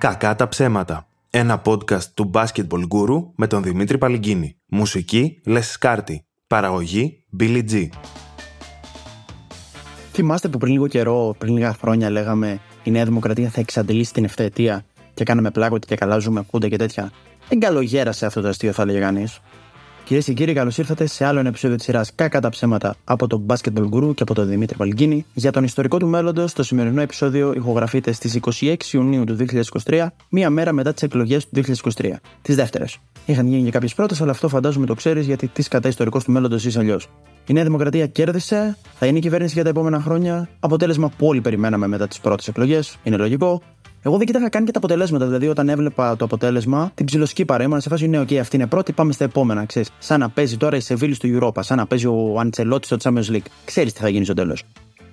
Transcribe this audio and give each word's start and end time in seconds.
Κακά 0.00 0.34
τα 0.34 0.48
ψέματα. 0.48 1.08
Ένα 1.30 1.62
podcast 1.64 2.02
του 2.14 2.30
Basketball 2.34 2.82
Guru 2.88 3.24
με 3.34 3.46
τον 3.46 3.62
Δημήτρη 3.62 3.98
Παλυγκίνη. 3.98 4.56
Μουσική 4.66 5.40
Λες 5.44 5.70
Σκάρτη. 5.70 6.24
Παραγωγή 6.46 7.24
Billy 7.40 7.62
G. 7.70 7.88
Θυμάστε 10.12 10.48
που 10.48 10.58
πριν 10.58 10.72
λίγο 10.72 10.86
καιρό, 10.86 11.34
πριν 11.38 11.54
λίγα 11.54 11.74
χρόνια, 11.74 12.10
λέγαμε 12.10 12.60
η 12.82 12.90
Νέα 12.90 13.04
Δημοκρατία 13.04 13.48
θα 13.48 13.60
εξαντλήσει 13.60 14.12
την 14.12 14.24
ευθετία 14.24 14.84
και 15.14 15.24
κάναμε 15.24 15.50
πλάκο 15.50 15.78
και 15.78 15.96
καλά 15.96 16.18
ζούμε 16.18 16.42
κούντα 16.42 16.68
και 16.68 16.76
τέτοια. 16.76 17.12
Δεν 17.48 17.60
καλογέρασε 17.60 18.26
αυτό 18.26 18.40
το 18.40 18.48
αστείο, 18.48 18.72
θα 18.72 18.82
έλεγε 18.82 18.98
κανείς. 18.98 19.40
Κυρίες 20.10 20.28
και 20.28 20.34
κύριοι, 20.34 20.52
καλώς 20.52 20.78
ήρθατε 20.78 21.06
σε 21.06 21.24
άλλο 21.24 21.38
ένα 21.38 21.48
επεισόδιο 21.48 21.76
της 21.76 21.84
σειράς 21.84 22.14
Κάκα 22.14 22.40
τα 22.40 22.48
ψέματα 22.48 22.94
από 23.04 23.26
τον 23.26 23.46
Basketball 23.46 23.88
Guru 23.92 24.14
και 24.14 24.22
από 24.22 24.34
τον 24.34 24.48
Δημήτρη 24.48 24.76
Παλγκίνη. 24.76 25.26
Για 25.34 25.52
τον 25.52 25.64
ιστορικό 25.64 25.96
του 25.96 26.06
μέλλοντος, 26.06 26.52
το 26.52 26.62
σημερινό 26.62 27.00
επεισόδιο 27.00 27.52
ηχογραφείται 27.52 28.12
στις 28.12 28.38
26 28.60 28.74
Ιουνίου 28.92 29.24
του 29.24 29.36
2023, 29.84 30.06
μία 30.28 30.50
μέρα 30.50 30.72
μετά 30.72 30.92
τις 30.92 31.02
εκλογές 31.02 31.48
του 31.48 31.62
2023. 31.94 32.20
Τις 32.42 32.56
δεύτερες. 32.56 32.98
Είχαν 33.26 33.46
γίνει 33.46 33.64
και 33.64 33.70
κάποιες 33.70 33.94
πρώτες, 33.94 34.20
αλλά 34.20 34.30
αυτό 34.30 34.48
φαντάζομαι 34.48 34.86
το 34.86 34.94
ξέρεις 34.94 35.26
γιατί 35.26 35.48
τις 35.48 35.68
κατά 35.68 35.88
ιστορικός 35.88 36.24
του 36.24 36.32
μέλλοντος 36.32 36.64
είσαι 36.64 36.78
αλλιώς. 36.78 37.08
Η 37.46 37.52
Νέα 37.52 37.64
Δημοκρατία 37.64 38.06
κέρδισε, 38.06 38.76
θα 38.98 39.06
είναι 39.06 39.18
η 39.18 39.20
κυβέρνηση 39.20 39.54
για 39.54 39.62
τα 39.62 39.68
επόμενα 39.68 40.00
χρόνια. 40.00 40.48
Αποτέλεσμα 40.60 41.08
που 41.16 41.26
όλοι 41.26 41.40
περιμέναμε 41.40 41.86
μετά 41.86 42.08
τις 42.08 42.20
πρώτες 42.20 42.48
εκλογές. 42.48 42.96
Είναι 43.02 43.16
λογικό. 43.16 43.62
Εγώ 44.02 44.16
δεν 44.16 44.26
κοίταγα 44.26 44.48
καν 44.48 44.64
και 44.64 44.70
τα 44.70 44.78
αποτελέσματα. 44.78 45.24
Δηλαδή, 45.26 45.48
όταν 45.48 45.68
έβλεπα 45.68 46.16
το 46.16 46.24
αποτέλεσμα, 46.24 46.90
την 46.94 47.06
ψιλοσκή 47.06 47.44
παρέμβαση, 47.44 47.82
σε 47.82 47.88
φάση 47.88 48.08
ναι, 48.08 48.20
OK, 48.20 48.34
αυτή 48.34 48.56
είναι 48.56 48.66
πρώτη, 48.66 48.92
πάμε 48.92 49.12
στα 49.12 49.24
επόμενα. 49.24 49.64
Ξέρεις. 49.64 49.90
Σαν 49.98 50.20
να 50.20 50.28
παίζει 50.28 50.56
τώρα 50.56 50.76
η 50.76 50.80
Σεβίλη 50.80 51.14
στο 51.14 51.28
Europa, 51.32 51.60
σαν 51.60 51.76
να 51.76 51.86
παίζει 51.86 52.06
ο 52.06 52.38
Αντσελότη 52.38 52.86
στο 52.86 52.96
Champions 53.02 53.34
League. 53.34 53.46
Ξέρεις 53.64 53.92
τι 53.92 54.00
θα 54.00 54.08
γίνει 54.08 54.24
στο 54.24 54.34
τέλος. 54.34 54.64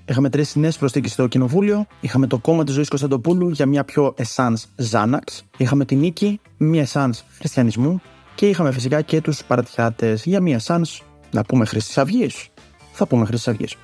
Είχαμε 0.09 0.29
τρεις 0.29 0.55
νέες 0.55 0.77
προσθήκες 0.77 1.11
στο 1.11 1.27
κοινοβούλιο. 1.27 1.85
Είχαμε 1.99 2.27
το 2.27 2.37
κόμμα 2.37 2.63
της 2.63 2.73
ζωής 2.73 2.87
Κωνσταντοπούλου 2.87 3.49
για 3.49 3.65
μια 3.65 3.83
πιο 3.83 4.13
εσάν 4.17 4.57
Ζάναξ. 4.75 5.45
Είχαμε 5.57 5.85
την 5.85 5.99
νίκη, 5.99 6.39
μια 6.57 6.81
εσάν 6.81 7.13
χριστιανισμού. 7.37 8.01
Και 8.35 8.49
είχαμε 8.49 8.71
φυσικά 8.71 9.01
και 9.01 9.21
τους 9.21 9.37
Σπαρτιάτε 9.37 10.17
για 10.23 10.41
μια 10.41 10.55
εσάν, 10.55 10.85
να 11.31 11.43
πούμε 11.43 11.65
Χρυσής 11.65 11.97
Αυγής. 11.97 12.47
Θα 12.91 13.07
πούμε 13.07 13.25
Χρυσής 13.25 13.47
Αυγής. 13.47 13.75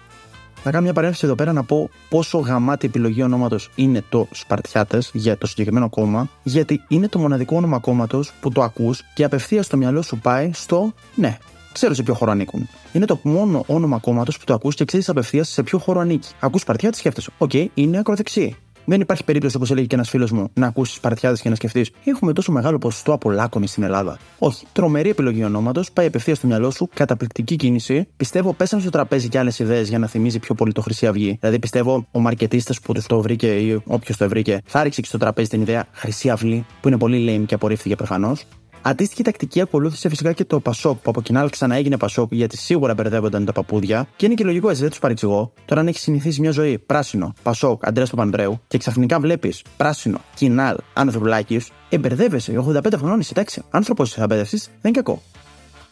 Θα 0.65 0.71
κάνω 0.71 0.83
μια 0.83 0.93
παρέμβαση 0.93 1.25
εδώ 1.25 1.35
πέρα 1.35 1.53
να 1.53 1.63
πω 1.63 1.89
πόσο 2.09 2.37
γαμάτη 2.37 2.87
επιλογή 2.87 3.23
ονόματος 3.23 3.69
είναι 3.75 4.03
το 4.09 4.27
Σπαρτιάτες 4.31 5.09
για 5.13 5.37
το 5.37 5.47
συγκεκριμένο 5.47 5.89
κόμμα, 5.89 6.29
γιατί 6.43 6.81
είναι 6.87 7.07
το 7.07 7.19
μοναδικό 7.19 7.55
όνομα 7.55 7.79
κόμματος 7.79 8.33
που 8.41 8.51
το 8.51 8.63
ακούς 8.63 9.03
και 9.13 9.23
απευθείας 9.23 9.65
στο 9.65 9.77
μυαλό 9.77 10.01
σου 10.01 10.19
πάει 10.19 10.51
στο 10.53 10.93
ναι. 11.15 11.37
Ξέρω 11.73 11.93
σε 11.93 12.03
ποιο 12.03 12.13
χώρο 12.13 12.31
ανήκουν. 12.31 12.67
Είναι 12.93 13.05
το 13.05 13.19
μόνο 13.23 13.63
όνομα 13.67 13.97
κόμματος 13.97 14.37
που 14.37 14.43
το 14.45 14.53
ακούς 14.53 14.75
και 14.75 14.85
ξέρεις 14.85 15.09
απευθείας 15.09 15.49
σε 15.49 15.63
ποιο 15.63 15.77
χώρο 15.77 15.99
ανήκει. 15.99 16.29
Ακούς 16.39 16.61
Σπαρτιάτες, 16.61 16.99
σκέφτεσαι. 16.99 17.29
Ok, 17.37 17.49
okay, 17.53 17.65
είναι 17.73 17.97
ακροδεξιοί. 17.97 18.55
Δεν 18.85 19.01
υπάρχει 19.01 19.23
περίπτωση, 19.23 19.55
όπως 19.55 19.71
έλεγε 19.71 19.87
και 19.87 19.95
ένας 19.95 20.09
φίλος 20.09 20.31
μου, 20.31 20.49
να 20.53 20.67
ακούσεις 20.67 20.95
Σπαρτιάτες 20.95 21.37
και 21.41 21.49
να 21.49 21.55
σκεφτείς 21.55 21.91
Έχουμε 22.03 22.33
τόσο 22.33 22.51
μεγάλο 22.51 22.77
ποσοστό 22.77 23.13
από 23.13 23.31
λάκκομη 23.31 23.67
στην 23.67 23.83
Ελλάδα. 23.83 24.17
Όχι. 24.39 24.65
Τρομερή 24.73 25.09
επιλογή 25.09 25.43
ονόματος, 25.43 25.91
πάει 25.91 26.05
απευθείας 26.05 26.37
στο 26.37 26.47
μυαλό 26.47 26.71
σου, 26.71 26.89
καταπληκτική 26.93 27.55
κίνηση. 27.55 28.07
Πιστεύω 28.17 28.53
πέσαν 28.53 28.81
στο 28.81 28.89
τραπέζι 28.89 29.29
και 29.29 29.39
άλλες 29.39 29.59
ιδέες 29.59 29.89
για 29.89 29.99
να 29.99 30.07
θυμίζει 30.07 30.39
πιο 30.39 30.55
πολύ 30.55 30.71
το 30.71 30.81
Χρυσή 30.81 31.07
Αυγή. 31.07 31.37
Δηλαδή 31.39 31.59
πιστεύω 31.59 32.07
ο 32.11 32.19
μαρκετίστας 32.19 32.79
που 32.79 32.93
το 33.07 33.21
βρήκε 33.21 33.47
ή 33.47 33.81
όποιος 33.85 34.17
το 34.17 34.29
βρήκε 34.29 34.61
θα 34.65 34.83
ρίξει 34.83 35.01
και 35.01 35.07
στο 35.07 35.17
τραπέζι 35.17 35.49
την 35.49 35.61
ιδέα 35.61 35.85
Χρυσή 35.91 36.29
Αυγή, 36.29 36.65
που 36.81 36.87
είναι 36.87 36.97
πολύ 36.97 37.25
lame 37.29 37.45
και 37.45 37.55
απορρίφθηκε 37.55 37.95
προφανώς. 37.95 38.45
Αντίστοιχη 38.85 39.23
τακτική 39.23 39.61
ακολούθησε 39.61 40.09
φυσικά 40.09 40.33
και 40.33 40.45
το 40.45 40.59
Πασόκ, 40.59 41.01
που 41.01 41.09
από 41.09 41.21
κοινά 41.21 41.49
ξαναέγινε 41.49 41.97
Πασόκ 41.97 42.33
γιατί 42.33 42.57
σίγουρα 42.57 42.93
μπερδεύονταν 42.93 43.45
τα 43.45 43.51
παππούδια. 43.51 44.07
Και 44.15 44.25
είναι 44.25 44.35
και 44.35 44.43
λογικό 44.43 44.69
έτσι, 44.69 44.81
δεν 44.81 44.89
τους 44.89 44.99
παρεξηγώ. 44.99 45.53
Τώρα, 45.65 45.81
αν 45.81 45.87
έχεις 45.87 46.01
συνηθίσει 46.01 46.41
μια 46.41 46.51
ζωή 46.51 46.79
πράσινο, 46.79 47.33
Πασόκ, 47.43 47.87
Αντρέας 47.87 48.09
Παπανδρέου 48.09 48.61
και 48.67 48.77
ξαφνικά 48.77 49.19
βλέπεις 49.19 49.63
πράσινο, 49.77 50.21
κοινάλ, 50.35 50.77
ανθρωπουλάκι, 50.93 51.61
εμπερδεύεσαι. 51.89 52.57
85 52.57 52.97
χρονών 52.97 53.19
είσαι, 53.19 53.31
εντάξει. 53.35 53.61
Άνθρωπος 53.69 54.13
θα 54.13 54.25
μπερδευτείς, 54.25 54.65
δεν 54.65 54.91
είναι 54.91 55.01
κακό. 55.01 55.21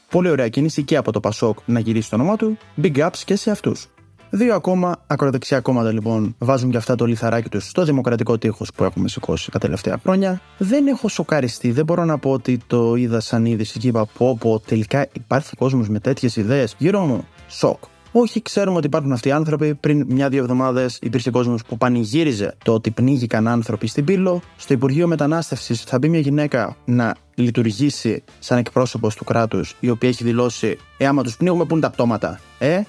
Πολύ 0.10 0.30
ωραία 0.30 0.48
κίνηση 0.48 0.84
και 0.84 0.98
από 0.98 1.12
το 1.12 1.20
Πασόκ 1.20 1.58
να 1.66 1.80
γυρίσει 1.80 2.10
το 2.10 2.16
όνομά 2.16 2.36
του. 2.36 2.58
Big 2.82 2.98
ups 2.98 3.18
και 3.26 3.36
σε 3.36 3.52
αυτούς. 3.52 3.88
Δύο 4.34 4.56
ακόμα 4.56 4.96
ακροδεξιά 5.08 5.60
κόμματα 5.60 5.92
λοιπόν 5.92 6.36
βάζουν 6.38 6.72
και 6.72 6.78
αυτά 6.78 6.96
το 6.96 7.06
λιθαράκι 7.06 7.50
τους 7.50 7.68
στο 7.68 7.84
δημοκρατικό 7.84 8.38
τείχος 8.38 8.72
που 8.76 8.84
έχουμε 8.84 9.08
σηκώσει 9.08 9.52
τα 9.52 9.60
τελευταία 9.60 10.00
χρόνια. 10.04 10.42
Δεν 10.58 10.88
έχω 10.88 11.08
σοκαριστεί, 11.08 11.72
δεν 11.72 11.86
μπορώ 11.86 12.06
να 12.06 12.18
πω 12.18 12.32
ότι 12.32 12.60
το 12.68 12.96
είδα 12.96 13.20
σαν 13.20 13.46
είδηση 13.46 13.80
και 13.80 13.88
είπα 13.88 14.06
πω 14.18 14.38
πω 14.40 14.62
τελικά 14.66 15.08
υπάρχει 15.14 15.56
κόσμος 15.56 15.90
με 15.90 16.00
τέτοιες 16.00 16.36
ιδέες. 16.36 16.76
Γύρω 16.78 17.00
μου, 17.00 17.28
σοκ. 17.48 17.84
Όχι, 18.12 18.42
ξέρουμε 18.42 18.78
ότι 18.78 18.86
υπάρχουν 18.86 19.12
αυτοί 19.12 19.28
οι 19.28 19.32
άνθρωποι. 19.32 19.76
Πριν 19.76 20.06
μια-δύο 20.10 20.42
εβδομάδες 20.42 21.00
υπήρξε 21.02 21.32
κόσμος 21.32 21.64
που 21.64 21.78
πανηγύριζε 21.78 22.56
το 22.64 22.74
ότι 22.74 22.92
πνίγηκαν 22.92 23.48
άνθρωποι 23.48 23.88
στην 23.88 24.06
πύλο. 24.06 24.42
Στο 24.58 24.74
Υπουργείο 24.74 25.08
Μετανάστευσης 25.08 25.82
θα 25.82 25.98
μπει 25.98 26.10
μια 26.10 26.20
γυναίκα 26.20 26.76
να 26.86 27.16
λειτουργήσει 27.36 28.24
σαν 28.40 28.58
εκπρόσωπος 28.58 29.16
του 29.16 29.24
κράτους, 29.24 29.76
η 29.80 29.90
οποία 29.90 30.10
έχει 30.10 30.24
δηλώσει: 30.24 30.78
Ε, 30.98 31.08
άμα 31.08 31.24
τους 31.24 31.38
πνίγουμε, 31.38 31.66
πού 31.66 31.74
είναι 31.74 31.82
τα 31.82 31.90
πτώματα. 31.90 32.40
Ε, 32.60 32.82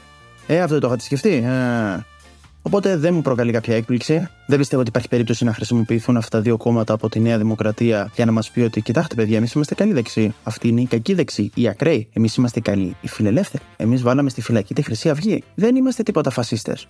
ε, 0.55 0.61
αυτό 0.61 0.79
το 0.79 0.87
είχατε 0.87 1.03
σκεφτεί. 1.03 1.35
Ε. 1.35 2.05
Οπότε 2.63 2.97
δεν 2.97 3.15
μου 3.15 3.23
προκαλεί 3.23 3.53
κάποια 3.53 3.77
έκπληξη. 3.77 4.29
Δεν 4.47 4.59
πιστεύω 4.59 4.81
ότι 4.81 4.91
υπάρχει 4.91 5.09
περίπτωση 5.09 5.45
να 5.45 5.55
χρησιμοποιηθούν 5.55 6.17
αυτά 6.17 6.37
τα 6.37 6.43
δύο 6.43 6.57
κόμματα 6.57 6.95
από 6.95 7.09
τη 7.09 7.21
Νέα 7.21 7.39
Δημοκρατία 7.39 8.11
για 8.15 8.25
να 8.25 8.33
μας 8.33 8.51
πει 8.51 8.61
ότι, 8.61 8.81
κοιτάξτε, 8.81 9.15
παιδιά, 9.15 9.37
εμείς 9.37 9.53
είμαστε 9.53 9.75
καλοί 9.75 9.93
δεξί. 9.93 10.35
Αυτή 10.45 10.69
είναι 10.69 10.81
η 10.81 10.87
κακή 10.87 11.15
δεξί, 11.15 11.51
η 11.55 11.69
ακραίοι. 11.69 12.09
Εμείς 12.13 12.35
είμαστε 12.35 12.61
καλοί, 12.61 12.97
οι 13.01 13.09
φιλελεύθεροι. 13.09 13.63
Εμείς 13.77 14.03
βάλαμε 14.03 14.31
στη 14.31 14.41
φυλακή 14.41 14.75
τη 14.75 14.83
Χρυσή 14.83 15.09
Αυγή. 15.09 15.43
Δεν 15.55 15.77
είμαστε 15.77 16.03
τίποτα 16.03 16.31
φασίστες. 16.31 16.89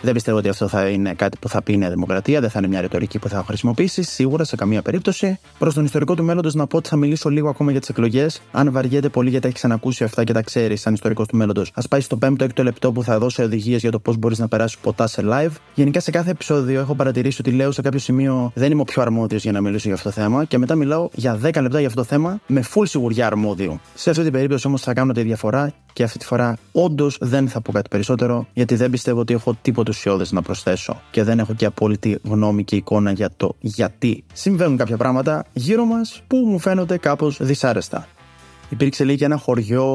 Δεν 0.00 0.14
πιστεύω 0.14 0.38
ότι 0.38 0.48
αυτό 0.48 0.68
θα 0.68 0.88
είναι 0.88 1.14
κάτι 1.14 1.38
που 1.40 1.48
θα 1.48 1.62
πει 1.62 1.72
η 1.72 1.76
Νέα 1.76 1.90
Δημοκρατία, 1.90 2.40
δεν 2.40 2.50
θα 2.50 2.58
είναι 2.58 2.68
μια 2.68 2.80
ρητορική 2.80 3.18
που 3.18 3.28
θα 3.28 3.44
χρησιμοποιήσει, 3.46 4.02
σίγουρα 4.02 4.44
σε 4.44 4.56
καμία 4.56 4.82
περίπτωση. 4.82 5.38
Προς 5.58 5.74
τον 5.74 5.84
ιστορικό 5.84 6.14
του 6.14 6.24
μέλλοντος 6.24 6.54
να 6.54 6.66
πω 6.66 6.76
ότι 6.76 6.88
θα 6.88 6.96
μιλήσω 6.96 7.28
λίγο 7.28 7.48
ακόμα 7.48 7.70
για 7.70 7.80
τις 7.80 7.88
εκλογές. 7.88 8.40
Αν 8.52 8.72
βαριέται 8.72 9.08
πολύ 9.08 9.30
γιατί 9.30 9.46
έχεις 9.46 9.58
ξανακούσει 9.58 10.04
αυτά 10.04 10.24
και 10.24 10.32
τα 10.32 10.42
ξέρεις 10.42 10.80
σαν 10.80 10.94
ιστορικός 10.94 11.26
του 11.26 11.36
μέλλοντος, 11.36 11.70
ας 11.74 11.88
πάει 11.88 12.00
στο 12.00 12.18
5ο-6ο 12.22 12.62
λεπτό 12.62 12.92
που 12.92 13.02
θα 13.02 13.18
δώσω 13.18 13.42
οδηγίες 13.42 13.80
για 13.80 13.90
το 13.90 13.98
πώς 13.98 14.16
μπορείς 14.16 14.38
να 14.38 14.48
περάσεις 14.48 14.78
ποτά 14.78 15.06
σε 15.06 15.22
live. 15.24 15.52
Γενικά 15.74 16.00
σε 16.00 16.10
κάθε 16.10 16.30
επεισόδιο 16.30 16.80
έχω 16.80 16.94
παρατηρήσει 16.94 17.40
ότι 17.40 17.50
λέω 17.50 17.70
σε 17.70 17.82
κάποιο 17.82 17.98
σημείο 17.98 18.52
δεν 18.54 18.70
είμαι 18.70 18.80
ο 18.80 18.84
πιο 18.84 19.02
αρμόδιος 19.02 19.42
για 19.42 19.52
να 19.52 19.60
μιλήσω 19.60 19.88
για 19.88 19.94
αυτό 19.94 20.08
το 20.08 20.14
θέμα 20.14 20.44
και 20.44 20.58
μετά 20.58 20.74
μιλάω 20.74 21.08
για 21.14 21.40
10 21.42 21.60
λεπτά 21.60 21.78
για 21.78 21.88
αυτό 21.88 22.00
το 22.00 22.06
θέμα 22.06 22.40
με 22.46 22.64
full 22.74 22.86
σιγουριά 22.86 23.26
αρμόδιο. 23.26 23.80
Σε 23.94 24.10
αυτή 24.10 24.22
την 24.22 24.32
περίπτωση 24.32 24.66
όμως 24.66 24.82
θα 24.82 24.92
κάνω 24.92 25.12
τη 25.12 25.22
διαφορά 25.22 25.72
και 25.92 26.02
αυτή 26.02 26.18
τη 26.18 26.24
φορά 26.24 26.56
όντως 26.72 27.18
δεν 27.20 27.48
θα 27.48 27.60
πω 27.60 27.72
κάτι 27.72 27.88
περισσότερο 27.88 28.46
γιατί 28.52 28.74
δεν 28.74 28.90
πιστεύω 28.90 29.20
ότι 29.20 29.34
έχω 29.34 29.56
τίποτα 29.66 29.90
ουσιώδες 29.90 30.32
να 30.32 30.42
προσθέσω 30.42 31.00
και 31.10 31.22
δεν 31.22 31.38
έχω 31.38 31.54
και 31.54 31.66
απόλυτη 31.66 32.18
γνώμη 32.22 32.64
και 32.64 32.76
εικόνα 32.76 33.10
για 33.10 33.30
το 33.36 33.56
γιατί 33.60 34.24
συμβαίνουν 34.32 34.76
κάποια 34.76 34.96
πράγματα 34.96 35.44
γύρω 35.52 35.84
μας 35.84 36.22
που 36.26 36.36
μου 36.36 36.58
φαίνονται 36.58 36.98
κάπως 36.98 37.38
δυσάρεστα. 37.40 38.08
Υπήρξε 38.68 39.04
λέει 39.04 39.16
και 39.16 39.24
ένα 39.24 39.36
χωριό 39.36 39.86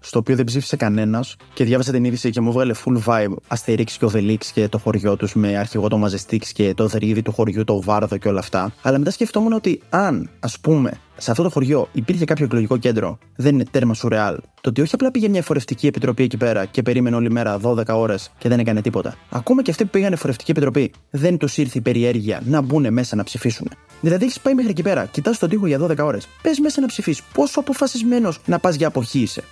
στο 0.00 0.18
οποίο 0.18 0.36
δεν 0.36 0.44
ψήφισε 0.44 0.76
κανένας 0.76 1.36
και 1.54 1.64
διάβασα 1.64 1.92
την 1.92 2.04
είδηση 2.04 2.30
και 2.30 2.40
μου 2.40 2.48
έβγαλε 2.48 2.74
full 2.84 3.02
vibe 3.04 3.34
Αστερίξ 3.48 3.96
και 3.96 4.04
ο 4.04 4.08
Δελίξ 4.08 4.50
και 4.52 4.68
το 4.68 4.78
χωριό 4.78 5.16
τους 5.16 5.34
με 5.34 5.56
αρχηγό 5.56 5.88
το 5.88 5.96
Μαζεστίξ 5.96 6.52
και 6.52 6.74
το 6.74 6.86
δρύδι 6.86 7.22
του 7.22 7.32
χωριού, 7.32 7.64
το 7.64 7.82
Βάρδο 7.82 8.16
και 8.16 8.28
όλα 8.28 8.38
αυτά. 8.38 8.72
Αλλά 8.82 8.98
μετά 8.98 9.10
σκεφτόμουν 9.10 9.52
ότι 9.52 9.80
αν, 9.90 10.30
ας 10.40 10.58
πούμε, 10.58 10.92
σε 11.16 11.30
αυτό 11.30 11.42
το 11.42 11.50
χωριό 11.50 11.88
υπήρχε 11.92 12.24
κάποιο 12.24 12.44
εκλογικό 12.44 12.76
κέντρο, 12.76 13.18
δεν 13.36 13.54
είναι 13.54 13.64
τέρμα 13.70 13.94
σουρεάλ. 13.94 14.36
Το 14.60 14.68
ότι 14.68 14.80
όχι 14.80 14.94
απλά 14.94 15.10
πήγε 15.10 15.28
μια 15.28 15.42
φορευτική 15.42 15.86
επιτροπή 15.86 16.22
εκεί 16.22 16.36
πέρα 16.36 16.64
και 16.64 16.82
περίμενε 16.82 17.16
όλη 17.16 17.30
μέρα 17.30 17.58
12 17.62 17.82
ώρες 17.88 18.32
και 18.38 18.48
δεν 18.48 18.58
έκανε 18.58 18.80
τίποτα. 18.80 19.14
Ακόμα 19.30 19.62
και 19.62 19.70
αυτοί 19.70 19.84
που 19.84 19.90
πήγανε 19.90 20.16
φορευτική 20.16 20.50
επιτροπή, 20.50 20.92
δεν 21.10 21.38
τους 21.38 21.56
ήρθε 21.56 21.78
η 21.78 21.80
περιέργεια 21.80 22.42
να 22.44 22.60
μπουν 22.60 22.92
μέσα 22.92 23.16
να 23.16 23.24
ψηφίσουν. 23.24 23.68
Δηλαδή 24.00 24.24
έχεις 24.24 24.40
πάει 24.40 24.54
μέχρι 24.54 24.70
εκεί 24.70 24.82
πέρα, 24.82 25.06
κοιτάς 25.06 25.38
τον 25.38 25.48
τοίχο 25.48 25.66
για 25.66 25.78
12 25.78 25.96
ώρες. 25.98 26.28
Πες 26.42 26.58
μέσα 26.58 26.80
να 26.80 26.86
ψηφίσεις. 26.86 27.22
Πόσο 27.34 27.60
αποφασισμένος 27.60 28.40
να 28.46 28.58
πας 28.58 28.74
για 28.74 28.86
αποχή 28.86 29.20
είσαι 29.20 29.42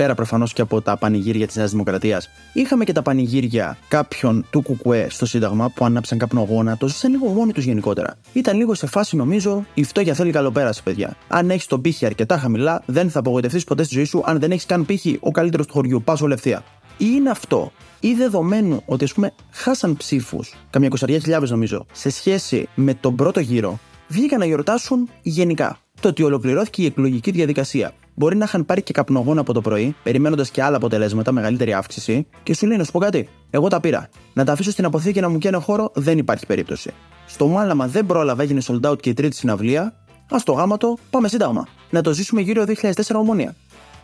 πέρα 0.00 0.14
προφανώς 0.14 0.52
και 0.52 0.62
από 0.62 0.80
τα 0.80 0.96
πανηγύρια 0.96 1.46
της 1.46 1.56
Νέας 1.56 1.70
Δημοκρατίας, 1.70 2.30
είχαμε 2.52 2.84
και 2.84 2.92
τα 2.92 3.02
πανηγύρια 3.02 3.78
κάποιων 3.88 4.46
του 4.50 4.62
Κουκουέ 4.62 5.06
στο 5.10 5.26
Σύνταγμα 5.26 5.70
που 5.74 5.84
άναψαν 5.84 6.18
καπνογόνα, 6.18 6.76
το 6.76 6.88
ζήσαν 6.88 7.10
λίγο 7.10 7.26
μόνοι 7.26 7.52
τους 7.52 7.64
γενικότερα. 7.64 8.14
Ήταν 8.32 8.56
λίγο 8.56 8.74
σε 8.74 8.86
φάση, 8.86 9.16
νομίζω, 9.16 9.64
η 9.74 9.84
φτώχεια 9.84 10.14
θέλει 10.14 10.30
καλοπέραση, 10.30 10.82
παιδιά. 10.82 11.16
Αν 11.28 11.50
έχεις 11.50 11.66
τον 11.66 11.80
πύχη 11.80 12.06
αρκετά 12.06 12.38
χαμηλά, 12.38 12.82
δεν 12.86 13.10
θα 13.10 13.18
απογοητευτείς 13.18 13.64
ποτέ 13.64 13.82
στη 13.82 13.94
ζωή 13.94 14.04
σου 14.04 14.22
αν 14.24 14.38
δεν 14.38 14.50
έχεις 14.50 14.66
καν 14.66 14.86
πύχη 14.86 15.18
ο 15.20 15.30
καλύτερος 15.30 15.66
του 15.66 15.72
χωριού. 15.72 16.02
Πάσο 16.02 16.26
λευθεία. 16.26 16.64
Ή 16.98 17.06
είναι 17.16 17.30
αυτό, 17.30 17.72
ή 18.00 18.14
δεδομένου 18.14 18.82
ότι 18.86 19.04
ας 19.04 19.12
πούμε 19.12 19.32
χάσαν 19.50 19.96
ψήφους, 19.96 20.54
καμιά 20.70 20.88
κοσαριά 20.88 21.18
χιλιάδες 21.18 21.50
νομίζω, 21.50 21.86
σε 21.92 22.10
σχέση 22.10 22.68
με 22.74 22.94
τον 22.94 23.16
πρώτο 23.16 23.40
γύρο, 23.40 23.78
βγήκαν 24.08 24.38
να 24.38 24.44
γιορτάσουν 24.46 25.08
γενικά. 25.22 25.78
Το 26.00 26.08
ότι 26.08 26.22
ολοκληρώθηκε 26.22 26.82
η 26.82 26.86
εκλογική 26.86 27.30
διαδικασία 27.30 27.92
μπορεί 28.14 28.36
να 28.36 28.44
είχαν 28.44 28.66
πάρει 28.66 28.82
και 28.82 28.92
καπνογόνα 28.92 29.40
από 29.40 29.52
το 29.52 29.60
πρωί, 29.60 29.94
περιμένοντας 30.02 30.50
και 30.50 30.62
άλλα 30.62 30.76
αποτελέσματα, 30.76 31.32
μεγαλύτερη 31.32 31.72
αύξηση, 31.72 32.26
και 32.42 32.54
σου 32.54 32.66
λέει 32.66 32.76
να 32.76 32.84
σου 32.84 32.92
πω 32.92 32.98
κάτι. 32.98 33.28
Εγώ 33.50 33.68
τα 33.68 33.80
πήρα. 33.80 34.08
Να 34.32 34.44
τα 34.44 34.52
αφήσω 34.52 34.70
στην 34.70 34.84
αποθήκη 34.84 35.20
να 35.20 35.28
μου 35.28 35.38
καίνε 35.38 35.56
χώρο 35.56 35.90
δεν 35.94 36.18
υπάρχει 36.18 36.46
περίπτωση. 36.46 36.90
Στο 37.26 37.46
Μάλαμα 37.46 37.86
δεν 37.86 38.06
πρόλαβα, 38.06 38.42
έγινε 38.42 38.60
sold 38.66 38.90
out 38.90 39.00
και 39.00 39.10
η 39.10 39.14
τρίτη 39.14 39.36
συναυλία. 39.36 39.82
Α 40.28 40.36
το 40.44 40.52
γάματο, 40.52 40.98
πάμε 41.10 41.28
σύνταγμα. 41.28 41.66
Να 41.90 42.00
το 42.00 42.12
ζήσουμε 42.12 42.40
γύρω 42.40 42.64
2004 42.82 42.92
ομόνια. 43.14 43.54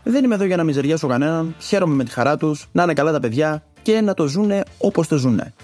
Δεν 0.02 0.24
είμαι 0.24 0.34
εδώ 0.34 0.44
για 0.44 0.56
να 0.56 0.64
μιζεριάσω 0.64 1.06
κανέναν, 1.06 1.54
χαίρομαι 1.58 1.94
με 1.94 2.04
τη 2.04 2.10
χαρά 2.10 2.36
τους, 2.36 2.66
να 2.72 2.82
είναι 2.82 2.92
καλά 2.92 3.12
τα 3.12 3.20
παιδιά 3.20 3.62
και 3.82 4.00
να 4.00 4.14
το 4.14 4.26
ζούνε 4.26 4.62
όπως 4.78 5.08
το 5.08 5.16
ζούνε. 5.16 5.54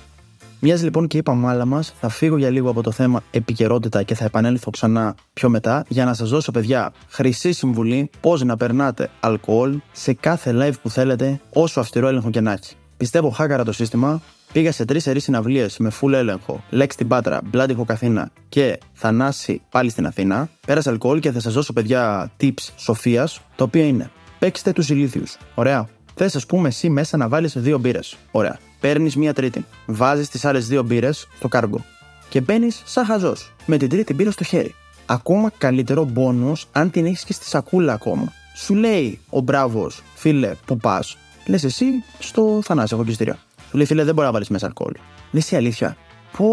Μοιάζει 0.65 0.85
λοιπόν 0.85 1.07
και 1.07 1.17
είπα 1.17 1.35
μάλα 1.35 1.65
μας, 1.65 1.95
θα 2.01 2.09
φύγω 2.09 2.37
για 2.37 2.51
λίγο 2.51 2.71
από 2.71 2.83
το 2.83 2.91
θέμα 2.91 3.23
επικαιρότητα 3.31 4.03
και 4.03 4.15
θα 4.15 4.25
επανέλθω 4.25 4.71
ξανά 4.71 5.15
πιο 5.33 5.49
μετά 5.49 5.85
για 5.89 6.05
να 6.05 6.15
σας 6.15 6.31
δώσω, 6.31 6.51
παιδιά, 6.51 6.93
χρυσή 7.09 7.53
συμβουλή 7.53 8.11
πώς 8.21 8.43
να 8.43 8.57
περνάτε 8.57 9.11
αλκοόλ 9.21 9.79
σε 9.93 10.13
κάθε 10.13 10.53
live 10.55 10.75
που 10.83 10.91
θέλετε, 10.91 11.41
όσο 11.53 11.81
αυστηρό 11.81 12.09
έλεγχο 12.09 12.31
και 12.31 12.41
να 12.41 12.53
έχει. 12.53 12.75
Πιστεύω 12.97 13.31
χάκαρα 13.31 13.65
το 13.65 13.73
σύστημα, 13.73 14.23
Πήγα 14.53 14.73
σε 14.73 14.85
τρεις 14.85 15.07
ερή 15.07 15.21
συναυλίες 15.21 15.79
με 15.79 15.93
full 16.01 16.13
έλεγχο, 16.13 16.65
Λέξ 16.71 16.95
στην 16.95 17.09
Πάτρα, 17.09 17.41
Μπλάντι 17.45 17.75
Κοκαθήνα 17.75 18.31
και 18.49 18.79
Θανάση 18.93 19.63
πάλι 19.71 19.91
στην 19.91 20.07
Αθήνα. 20.07 20.49
Πέρασα 20.67 20.91
αλκοόλ 20.91 21.21
και 21.21 21.31
θα 21.31 21.41
σας 21.41 21.53
δώσω 21.53 21.73
παιδιά 21.73 22.31
tips 22.41 22.69
σοφίας, 22.77 23.41
τα 23.57 23.65
οποία 23.65 23.87
είναι 23.87 24.11
παίξτε 24.39 24.73
τους 24.73 24.89
ηλίθιους. 24.89 25.37
Ωραία. 25.55 25.89
Θες, 26.15 26.37
ας 26.37 26.47
πούμε, 26.47 26.69
εσύ 26.69 26.91
μέσα 26.91 27.17
να 27.17 27.29
βάλεις 27.29 27.53
δύο 27.57 27.79
μπύρες. 27.79 28.17
Ωραία. 28.31 28.59
Παίρνεις 28.83 29.17
μία 29.17 29.33
τρίτη. 29.33 29.65
Βάζεις 29.87 30.29
τις 30.29 30.45
άλλες 30.45 30.67
δύο 30.67 30.83
μπύρες 30.83 31.29
στο 31.37 31.49
κάργο. 31.49 31.85
Και 32.29 32.41
μπαίνεις 32.41 32.83
σαν 32.85 33.05
χαζός. 33.05 33.53
Με 33.67 33.77
την 33.77 33.89
τρίτη 33.89 34.15
μπύρα 34.15 34.31
στο 34.31 34.45
χέρι. 34.45 34.75
Ακόμα 35.07 35.51
καλύτερο 35.59 36.05
μπόνους 36.05 36.67
αν 36.73 36.91
την 36.91 37.07
έχεις 37.07 37.25
και 37.25 37.33
στη 37.33 37.47
σακούλα 37.47 37.93
ακόμα. 37.93 38.33
Σου 38.57 38.75
λέει 38.75 39.21
ο 39.29 39.41
μπράβος, 39.41 40.03
φίλε, 40.15 40.55
που 40.65 40.77
πας. 40.77 41.17
Λες 41.47 41.65
εσύ 41.65 41.85
στο 42.19 42.61
Θανάση 42.63 42.95
εγωκιστήριο. 42.95 43.37
Του 43.71 43.77
λέει 43.77 43.87
φίλε, 43.87 44.05
δεν 44.05 44.15
μπορεί 44.15 44.27
να 44.27 44.33
βάλεις 44.33 44.49
μέσα 44.49 44.67
αλκοόλ. 44.67 44.93
Λες 45.31 45.51
η 45.51 45.57
αλήθεια. 45.57 45.97
Πω. 46.37 46.47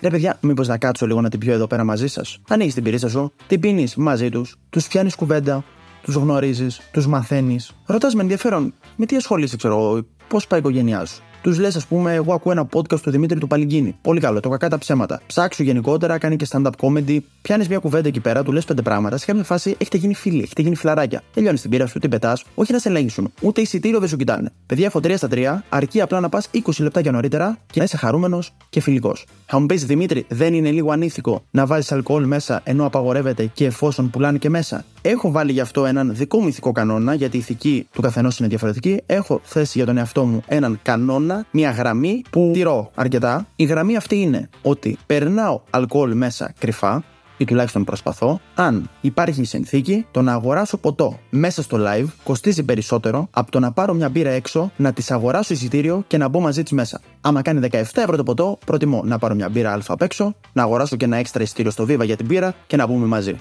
Ρε 0.00 0.10
παιδιά, 0.10 0.36
μήπως 0.40 0.68
να 0.68 0.78
κάτσω 0.78 1.06
λίγο 1.06 1.20
να 1.20 1.28
την 1.28 1.38
πιω 1.38 1.52
εδώ 1.52 1.66
πέρα 1.66 1.84
μαζί 1.84 2.06
σας. 2.06 2.38
Ανοίγεις 2.48 2.74
την 2.74 2.82
πυρίτσα 2.82 3.08
σου, 3.08 3.32
την 3.46 3.60
πίνεις 3.60 3.96
μαζί 3.96 4.28
τους, 4.28 4.56
τους 4.70 4.86
πιάνει 4.86 5.10
κουβέντα, 5.16 5.64
τους 6.02 6.14
γνωρίζεις, 6.14 6.80
τους 6.92 7.06
μαθαίνεις. 7.06 7.72
Ρωτάς 7.86 8.14
με 8.14 8.22
ενδιαφέρον, 8.22 8.74
με 8.96 9.06
τι 9.06 9.16
ασχολείσαι, 9.16 9.56
ξέρω 9.56 9.74
εγώ, 9.74 10.06
πώς 10.34 10.46
πάει 10.46 10.58
η 10.58 10.62
οικογένειάς 10.62 11.10
σου 11.10 11.22
τους 11.44 11.58
λες, 11.58 11.76
ας 11.76 11.86
πούμε, 11.86 12.14
εγώ 12.14 12.34
ακούω 12.34 12.52
ένα 12.52 12.68
podcast 12.72 13.00
του 13.00 13.10
Δημήτρη 13.10 13.38
του 13.38 13.46
Παλιγκίνη. 13.46 13.96
Πολύ 14.02 14.20
καλό, 14.20 14.40
το 14.40 14.48
κακά 14.48 14.68
τα 14.68 14.78
ψέματα. 14.78 15.20
Ψάξου 15.26 15.62
γενικότερα, 15.62 16.18
κάνει 16.18 16.36
και 16.36 16.46
stand-up 16.50 16.70
comedy. 16.80 17.18
Πιάνεις 17.42 17.68
μια 17.68 17.78
κουβέντα 17.78 18.08
εκεί 18.08 18.20
πέρα, 18.20 18.42
του 18.42 18.52
λες 18.52 18.64
πέντε 18.64 18.82
πράγματα. 18.82 19.16
Σε 19.16 19.26
κάποια 19.26 19.44
φάση 19.44 19.74
έχετε 19.78 19.96
γίνει 19.96 20.14
φίλοι, 20.14 20.42
έχετε 20.42 20.62
γίνει 20.62 20.76
φιλαράκια. 20.76 21.22
Τελειώνεις 21.34 21.60
την 21.60 21.70
πείρα 21.70 21.86
σου, 21.86 21.98
την 21.98 22.10
πετάς, 22.10 22.44
όχι 22.54 22.72
να 22.72 22.78
σε 22.78 22.88
ελέγξουν. 22.88 23.32
Ούτε 23.40 23.60
εισιτήριο 23.60 23.98
δεν 23.98 24.08
σου 24.08 24.16
κοιτάνε. 24.16 24.52
Παιδιά, 24.66 24.86
έχω 24.86 25.00
3 25.00 25.16
στα 25.16 25.28
3, 25.28 25.62
αρκεί 25.68 26.00
απλά 26.00 26.20
να 26.20 26.28
πας 26.28 26.48
20 26.52 26.82
λεπτά 26.82 27.12
νωρίτερα 27.12 27.58
και 27.66 27.78
να 27.78 27.84
είσαι 27.84 27.96
χαρούμενος 27.96 28.54
και 28.70 28.80
φιλικός. 28.80 29.26
Θα 29.46 29.58
μου 29.60 29.66
πεις 29.66 29.84
Δημήτρη, 29.84 30.24
δεν 30.28 30.54
είναι 30.54 30.70
λίγο 30.70 30.90
ανήθικο 30.90 31.44
να 31.50 31.66
βάζεις 31.66 31.92
αλκοόλ 31.92 32.24
μέσα 32.24 32.60
ενώ 32.64 32.86
απαγορεύεται 32.86 33.50
και 33.54 33.64
εφόσον 33.64 34.10
πουλάνε 34.10 34.38
και 34.38 34.50
μέσα. 34.50 34.84
Έχω 35.06 35.30
βάλει 35.30 35.52
γι' 35.52 35.60
αυτό 35.60 35.86
έναν 35.86 36.14
δικό 36.14 36.40
μου 36.40 36.48
ηθικό 36.48 36.72
κανόνα, 36.72 37.14
γιατί 37.14 37.36
η 37.36 37.38
ηθική 37.38 37.88
του 37.92 38.00
καθενός 38.00 38.38
είναι 38.38 38.48
διαφορετική. 38.48 39.02
Έχω 39.06 39.40
θέσει 39.42 39.72
για 39.78 39.86
τον 39.86 39.96
εαυτό 39.96 40.24
μου 40.24 40.42
έναν 40.46 40.78
κανόνα, 40.82 41.46
μια 41.50 41.70
γραμμή 41.70 42.22
που 42.30 42.50
τηρώ 42.54 42.90
αρκετά. 42.94 43.46
Η 43.56 43.64
γραμμή 43.64 43.96
αυτή 43.96 44.20
είναι 44.20 44.48
ότι 44.62 44.98
περνάω 45.06 45.60
αλκοόλ 45.70 46.14
μέσα 46.14 46.54
κρυφά, 46.58 47.04
ή 47.36 47.44
τουλάχιστον 47.44 47.84
προσπαθώ, 47.84 48.40
αν 48.54 48.90
υπάρχει 49.00 49.44
συνθήκη 49.44 50.06
το 50.10 50.22
να 50.22 50.32
αγοράσω 50.32 50.76
ποτό 50.76 51.18
μέσα 51.30 51.62
στο 51.62 51.78
live 51.80 52.06
κοστίζει 52.22 52.62
περισσότερο 52.62 53.28
από 53.30 53.50
το 53.50 53.58
να 53.60 53.72
πάρω 53.72 53.94
μια 53.94 54.08
μπύρα 54.08 54.30
έξω, 54.30 54.70
να 54.76 54.92
της 54.92 55.10
αγοράσω 55.10 55.54
εισιτήριο 55.54 56.04
και 56.06 56.16
να 56.16 56.28
μπω 56.28 56.40
μαζί 56.40 56.62
της 56.62 56.72
μέσα. 56.72 57.00
Άμα 57.20 57.42
κάνει 57.42 57.68
17 57.72 57.80
ευρώ 57.94 58.16
το 58.16 58.22
ποτό, 58.22 58.58
προτιμώ 58.66 59.02
να 59.04 59.18
πάρω 59.18 59.34
μια 59.34 59.48
μπύρα 59.48 59.72
αλφα 59.72 59.92
απ' 59.92 60.02
έξω, 60.02 60.34
να 60.52 60.62
αγοράσω 60.62 60.96
και 60.96 61.04
ένα 61.04 61.16
έξτρα 61.16 61.42
εισιτήριο 61.42 61.70
στο 61.70 61.84
Viva 61.84 62.04
για 62.04 62.16
την 62.16 62.26
μπύρα 62.26 62.54
και 62.66 62.76
να 62.76 62.86
μπούμε 62.86 63.06
μαζί. 63.06 63.36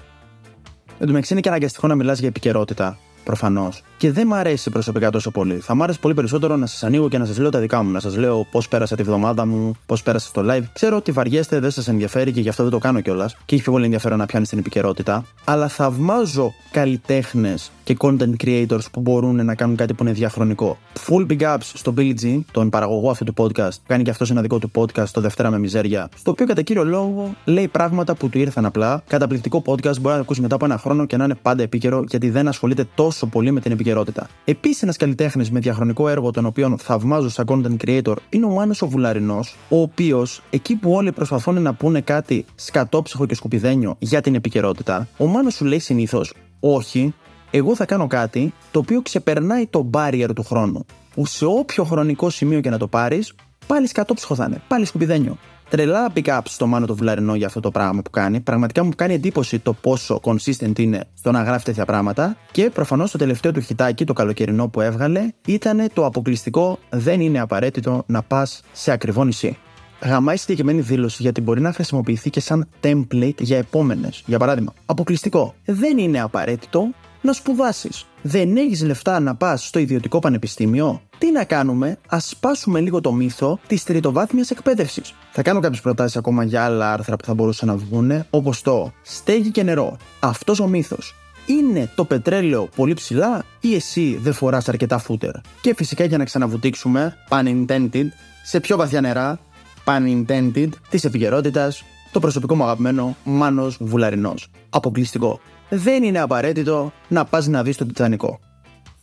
Εν 1.00 1.06
τω 1.06 1.08
μεταξύ 1.08 1.34
είναι 1.34 1.42
και 1.42 1.50
αναγκαστικό 1.50 1.88
να 1.88 1.96
μιλάς 1.96 2.20
για 2.20 2.28
επικαιρότητα 2.28 2.98
προφανώς. 3.24 3.84
Και 3.98 4.12
δεν 4.12 4.28
μ' 4.28 4.34
αρέσει 4.34 4.70
προσωπικά 4.70 5.10
τόσο 5.10 5.32
πολύ. 5.32 5.56
Θα 5.56 5.76
μ' 5.76 5.84
άρεσε 5.84 6.00
πολύ 6.02 6.14
περισσότερο 6.14 6.56
να 6.56 6.66
σας 6.66 6.84
ανοίγω 6.84 7.10
και 7.10 7.18
να 7.18 7.26
σας 7.26 7.38
λέω 7.38 7.50
τα 7.50 7.60
δικά 7.60 7.84
μου. 7.84 7.92
Να 7.92 8.00
σας 8.00 8.18
λέω 8.18 8.48
πώς 8.52 8.68
πέρασα 8.68 8.96
τη 8.96 9.04
βδομάδα 9.04 9.46
μου, 9.46 9.74
πώς 9.86 10.04
πέρασα 10.04 10.28
στο 10.28 10.42
live. 10.50 10.64
Ξέρω 10.74 10.96
ότι 10.96 11.12
βαριέστε, 11.12 11.60
δεν 11.60 11.72
σας 11.72 11.88
ενδιαφέρει 11.88 12.32
και 12.32 12.42
γι' 12.42 12.50
αυτό 12.50 12.64
δεν 12.64 12.72
το 12.72 12.78
κάνω 12.78 13.02
κιόλας. 13.02 13.38
Και 13.46 13.56
έχει 13.56 13.64
πιο 13.64 13.72
πολύ 13.72 13.84
ενδιαφέρον 13.86 14.18
να 14.18 14.26
πιάνεις 14.26 14.50
την 14.50 14.58
επικαιρότητα. 14.58 15.26
Αλλά 15.44 15.68
θαυμάζω 15.68 16.54
καλλιτέχνες 16.72 17.72
και 17.84 17.98
content 18.00 18.36
creators 18.44 18.92
που 18.92 19.02
μπορούν 19.02 19.46
να 19.46 19.56
κάνουν 19.56 19.76
κάτι 19.76 19.94
που 19.94 20.04
είναι 20.04 20.14
διαχρονικό. 20.14 20.78
Full 21.08 21.26
big 21.32 21.42
ups 21.42 21.58
στο 21.62 21.94
Billy 21.98 22.14
G, 22.22 22.40
τον 22.52 22.70
παραγωγό 22.70 23.10
αυτού 23.10 23.24
του 23.24 23.34
podcast. 23.38 23.76
Κάνει 23.88 24.04
και 24.04 24.10
αυτός 24.10 24.32
ένα 24.32 24.42
δικό 24.42 24.60
του 24.60 24.72
podcast 24.76 25.08
το 25.12 25.22
Δευτέρα 25.22 25.50
με 25.50 25.60
Μιζέρια. 25.60 26.10
Στο 26.16 26.32
οποίο 26.32 26.46
κατά 26.46 26.62
κύριο 26.62 26.84
λόγο 26.84 27.36
λέει 27.46 27.68
πράγματα 27.68 28.16
που 28.16 28.30
του 28.30 28.38
ήρθαν 28.38 28.66
απλά. 28.66 29.04
Καταπληκτικό 29.08 29.62
podcast 29.66 30.00
μπορεί 30.02 30.16
να 30.16 30.22
ακούσει 30.22 30.42
μετά 30.42 30.56
από 30.56 30.66
ένα 30.66 30.78
χρόνο 30.78 31.06
και 31.06 31.18
να 31.18 31.24
είναι 31.24 31.36
πάντα 31.42 31.64
επίκαιρο 31.64 32.04
γιατί 32.08 32.30
δεν 32.30 32.48
ασχολείται 32.48 32.88
τόσο 32.96 33.13
πολύ 33.32 33.52
με 33.52 33.60
την 33.60 33.72
επικαιρότητα. 33.72 34.28
Επίσης, 34.46 34.82
ένας 34.82 34.98
καλλιτέχνης 34.98 35.52
με 35.52 35.60
διαχρονικό 35.60 36.10
έργο, 36.10 36.32
τον 36.32 36.46
οποίο 36.46 36.78
θαυμάζω 36.80 37.30
σαν 37.30 37.46
content 37.48 37.86
creator, 37.88 38.16
είναι 38.30 38.46
ο 38.46 38.50
Μάνος 38.50 38.82
ο 38.82 38.88
Βουλαρινός, 38.88 39.56
ο 39.70 39.82
οποίος 39.82 40.42
εκεί 40.50 40.76
που 40.76 40.92
όλοι 40.92 41.12
προσπαθούν 41.12 41.62
να 41.62 41.74
πούνε 41.74 42.02
κάτι 42.02 42.46
σκατόψυχο 42.56 43.26
και 43.26 43.36
σκουπιδένιο 43.36 43.96
για 44.00 44.22
την 44.22 44.36
επικαιρότητα, 44.36 45.08
ο 45.18 45.26
Μάνος 45.26 45.54
σου 45.54 45.66
λέει 45.66 45.80
συνήθως 45.80 46.34
όχι, 46.60 47.14
εγώ 47.52 47.76
θα 47.76 47.86
κάνω 47.86 48.08
κάτι 48.08 48.54
το 48.72 48.80
οποίο 48.80 49.02
ξεπερνάει 49.02 49.68
το 49.68 49.90
barrier 49.94 50.30
του 50.36 50.44
χρόνου. 50.44 50.86
Που 51.14 51.26
σε 51.26 51.46
όποιο 51.46 51.84
χρονικό 51.84 52.30
σημείο 52.30 52.62
και 52.62 52.70
να 52.70 52.78
το 52.78 52.88
πάρεις, 52.88 53.34
πάλι 53.68 53.88
σκατόψυχο 53.88 54.36
θα 54.36 54.46
είναι, 54.46 54.62
πάλι 54.68 54.86
σκουπιδένιο. 54.86 55.38
Τρελά 55.74 56.12
pick-up 56.16 56.40
στο 56.44 56.68
Μάνο 56.68 56.86
το 56.86 56.96
Βλαρινό 56.96 57.36
για 57.36 57.48
αυτό 57.48 57.60
το 57.60 57.72
πράγμα 57.72 58.02
που 58.02 58.10
κάνει. 58.10 58.40
Πραγματικά 58.40 58.84
μου 58.84 58.92
κάνει 58.96 59.14
εντύπωση 59.14 59.60
το 59.60 59.74
πόσο 59.74 60.20
consistent 60.24 60.80
είναι 60.80 61.06
στο 61.14 61.32
να 61.32 61.44
γράφει 61.44 61.66
τέτοια 61.66 61.86
πράγματα. 61.86 62.38
Και 62.52 62.70
προφανώς 62.70 63.12
το 63.12 63.18
τελευταίο 63.18 63.52
του 63.52 63.60
χιτάκι, 63.60 64.06
το 64.06 64.14
καλοκαιρινό 64.14 64.68
που 64.68 64.82
έβγαλε, 64.82 65.28
ήταν 65.46 65.90
το 65.94 66.06
αποκλειστικό 66.06 66.80
δεν 66.90 67.22
είναι 67.22 67.40
απαραίτητο 67.40 68.04
να 68.08 68.22
πας 68.24 68.62
σε 68.72 68.92
ακριβό 68.92 69.24
νησί. 69.24 69.58
Γαμάει 70.02 70.38
συγκεκριμένη 70.38 70.82
δήλωση 70.82 71.22
γιατί 71.22 71.42
μπορεί 71.42 71.62
να 71.62 71.74
χρησιμοποιηθεί 71.74 72.30
και 72.30 72.40
σαν 72.40 72.70
template 72.82 73.40
για 73.40 73.58
επόμενες. 73.58 74.24
Για 74.26 74.40
παράδειγμα, 74.40 74.74
αποκλειστικό. 74.86 75.54
Δεν 75.66 75.98
είναι 75.98 76.22
απαραίτητο 76.22 76.90
να 77.22 77.34
σπουδάσεις. 77.34 78.06
Δεν 78.26 78.58
έχεις 78.58 78.84
λεφτά 78.84 79.20
να 79.20 79.36
πας 79.36 79.66
στο 79.68 79.80
ιδιωτικό 79.80 80.20
πανεπιστήμιο; 80.20 81.02
Τι 81.18 81.32
να 81.32 81.44
κάνουμε, 81.44 81.98
ας 82.08 82.28
σπάσουμε 82.28 82.80
λίγο 82.80 83.02
το 83.02 83.12
μύθο 83.14 83.60
της 83.68 83.84
τριτοβάθμιας 83.84 84.52
εκπαίδευσης. 84.52 85.14
Θα 85.32 85.42
κάνω 85.42 85.60
κάποιες 85.60 85.82
προτάσεις 85.82 86.18
ακόμα 86.18 86.44
για 86.44 86.66
άλλα 86.66 86.94
άρθρα 86.94 87.16
που 87.16 87.26
θα 87.26 87.34
μπορούσαν 87.34 87.68
να 87.68 87.76
βγουν, 87.76 88.26
όπως 88.30 88.62
το 88.62 88.92
στέγη 89.02 89.52
και 89.52 89.64
νερό. 89.64 89.98
Αυτός 90.20 90.60
ο 90.60 90.68
μύθος 90.68 91.16
είναι 91.46 91.90
το 91.96 92.06
πετρέλαιο 92.06 92.70
πολύ 92.76 92.94
ψηλά 92.94 93.44
ή 93.60 93.76
εσύ 93.76 94.20
δεν 94.22 94.34
φοράς 94.34 94.70
αρκετά 94.70 94.98
φούτερ; 94.98 95.32
Και 95.62 95.74
φυσικά 95.76 96.04
για 96.04 96.18
να 96.18 96.24
ξαναβουτήξουμε, 96.24 97.16
pun 97.30 97.46
intended, 97.46 98.06
σε 98.44 98.60
πιο 98.60 98.78
βαθιά 98.78 99.02
νερά, 99.02 99.40
pun 99.86 100.26
intended, 100.26 100.70
της 100.90 101.04
επικαιρότητα, 101.04 101.72
το 102.12 102.20
προσωπικό 102.20 102.56
μου 102.56 102.64
αγαπημένο 102.64 103.16
Μάνος 103.24 103.78
Βουλαρινός. 103.80 104.48
Αποκλειστικό 104.70 105.40
δεν 105.76 106.04
είναι 106.04 106.20
απαραίτητο 106.20 106.92
να 107.08 107.26
πας 107.26 107.48
να 107.48 107.64
δεις 107.64 107.78
το 107.78 107.86
Τιτανικό. 107.86 108.40